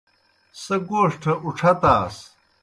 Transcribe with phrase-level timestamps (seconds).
[0.61, 2.15] سہ گوݜٹھہ اُڇھتاس۔